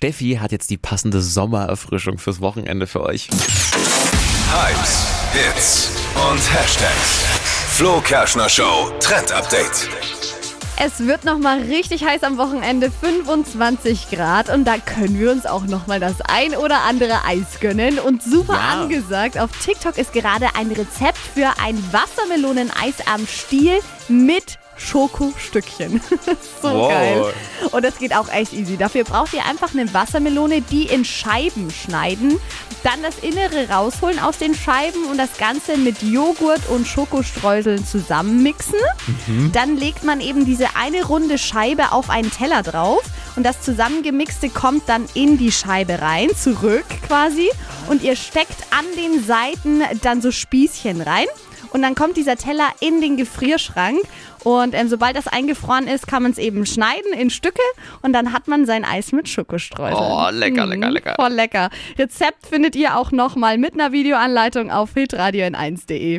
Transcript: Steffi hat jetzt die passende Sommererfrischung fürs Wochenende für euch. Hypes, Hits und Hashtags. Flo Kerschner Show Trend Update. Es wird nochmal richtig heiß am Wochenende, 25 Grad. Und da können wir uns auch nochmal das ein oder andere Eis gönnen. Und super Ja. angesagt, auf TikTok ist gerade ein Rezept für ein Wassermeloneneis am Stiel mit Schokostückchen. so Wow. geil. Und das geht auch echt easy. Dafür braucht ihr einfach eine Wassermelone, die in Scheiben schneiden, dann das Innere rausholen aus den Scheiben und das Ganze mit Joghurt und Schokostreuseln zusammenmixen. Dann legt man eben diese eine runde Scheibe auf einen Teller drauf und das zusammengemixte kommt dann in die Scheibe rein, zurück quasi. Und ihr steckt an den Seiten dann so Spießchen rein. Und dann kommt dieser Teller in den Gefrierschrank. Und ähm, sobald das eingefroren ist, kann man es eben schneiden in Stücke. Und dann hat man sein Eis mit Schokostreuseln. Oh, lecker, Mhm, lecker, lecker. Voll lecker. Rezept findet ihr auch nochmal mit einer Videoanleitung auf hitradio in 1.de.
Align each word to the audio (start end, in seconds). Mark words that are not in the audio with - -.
Steffi 0.00 0.38
hat 0.42 0.52
jetzt 0.52 0.68
die 0.68 0.76
passende 0.76 1.22
Sommererfrischung 1.22 2.18
fürs 2.18 2.42
Wochenende 2.42 2.86
für 2.86 3.00
euch. 3.02 3.30
Hypes, 3.30 5.06
Hits 5.32 5.90
und 6.30 6.38
Hashtags. 6.52 7.24
Flo 7.70 8.02
Kerschner 8.02 8.50
Show 8.50 8.90
Trend 9.00 9.32
Update. 9.32 9.88
Es 10.78 11.00
wird 11.00 11.24
nochmal 11.24 11.62
richtig 11.62 12.04
heiß 12.04 12.24
am 12.24 12.36
Wochenende, 12.36 12.90
25 12.90 14.10
Grad. 14.10 14.50
Und 14.50 14.66
da 14.66 14.76
können 14.76 15.18
wir 15.18 15.32
uns 15.32 15.46
auch 15.46 15.64
nochmal 15.64 15.98
das 15.98 16.20
ein 16.20 16.54
oder 16.54 16.82
andere 16.82 17.24
Eis 17.24 17.58
gönnen. 17.60 17.98
Und 17.98 18.22
super 18.22 18.52
Ja. 18.52 18.82
angesagt, 18.82 19.38
auf 19.38 19.48
TikTok 19.64 19.96
ist 19.96 20.12
gerade 20.12 20.48
ein 20.56 20.70
Rezept 20.72 21.16
für 21.16 21.54
ein 21.58 21.82
Wassermeloneneis 21.90 22.96
am 23.10 23.26
Stiel 23.26 23.78
mit 24.08 24.58
Schokostückchen. 24.76 26.00
so 26.62 26.68
Wow. 26.68 26.90
geil. 26.90 27.34
Und 27.72 27.84
das 27.84 27.98
geht 27.98 28.14
auch 28.14 28.28
echt 28.28 28.52
easy. 28.52 28.76
Dafür 28.76 29.04
braucht 29.04 29.32
ihr 29.34 29.44
einfach 29.44 29.72
eine 29.72 29.92
Wassermelone, 29.92 30.60
die 30.62 30.84
in 30.84 31.04
Scheiben 31.04 31.70
schneiden, 31.70 32.38
dann 32.82 33.02
das 33.02 33.18
Innere 33.18 33.68
rausholen 33.68 34.18
aus 34.18 34.38
den 34.38 34.54
Scheiben 34.54 35.04
und 35.10 35.18
das 35.18 35.38
Ganze 35.38 35.76
mit 35.76 36.02
Joghurt 36.02 36.68
und 36.68 36.86
Schokostreuseln 36.86 37.84
zusammenmixen. 37.86 38.78
Dann 39.52 39.76
legt 39.76 40.04
man 40.04 40.20
eben 40.20 40.44
diese 40.44 40.76
eine 40.76 41.04
runde 41.04 41.38
Scheibe 41.38 41.92
auf 41.92 42.10
einen 42.10 42.30
Teller 42.30 42.62
drauf 42.62 43.02
und 43.34 43.42
das 43.44 43.60
zusammengemixte 43.62 44.50
kommt 44.50 44.88
dann 44.88 45.06
in 45.14 45.36
die 45.38 45.52
Scheibe 45.52 46.00
rein, 46.00 46.28
zurück 46.36 46.84
quasi. 47.06 47.50
Und 47.88 48.02
ihr 48.02 48.16
steckt 48.16 48.56
an 48.70 48.84
den 48.96 49.22
Seiten 49.24 49.82
dann 50.02 50.20
so 50.20 50.30
Spießchen 50.30 51.00
rein. 51.00 51.26
Und 51.72 51.82
dann 51.82 51.94
kommt 51.94 52.16
dieser 52.16 52.36
Teller 52.36 52.68
in 52.80 53.00
den 53.00 53.16
Gefrierschrank. 53.16 53.98
Und 54.44 54.74
ähm, 54.74 54.88
sobald 54.88 55.16
das 55.16 55.26
eingefroren 55.26 55.88
ist, 55.88 56.06
kann 56.06 56.22
man 56.22 56.32
es 56.32 56.38
eben 56.38 56.64
schneiden 56.66 57.12
in 57.12 57.30
Stücke. 57.30 57.60
Und 58.02 58.12
dann 58.12 58.32
hat 58.32 58.46
man 58.48 58.64
sein 58.64 58.84
Eis 58.84 59.12
mit 59.12 59.28
Schokostreuseln. 59.28 60.00
Oh, 60.00 60.28
lecker, 60.30 60.64
Mhm, 60.64 60.72
lecker, 60.72 60.90
lecker. 60.90 61.14
Voll 61.16 61.32
lecker. 61.32 61.70
Rezept 61.98 62.46
findet 62.46 62.76
ihr 62.76 62.96
auch 62.96 63.10
nochmal 63.10 63.58
mit 63.58 63.74
einer 63.74 63.92
Videoanleitung 63.92 64.70
auf 64.70 64.94
hitradio 64.94 65.44
in 65.46 65.56
1.de. 65.56 66.14